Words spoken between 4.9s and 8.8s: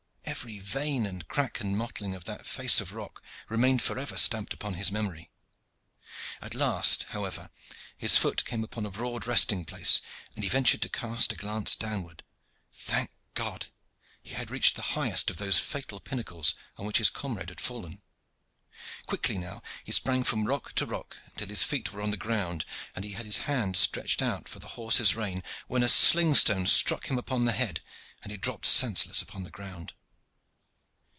memory. At last, however, his foot came